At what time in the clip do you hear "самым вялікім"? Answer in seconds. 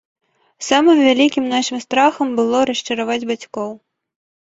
0.67-1.45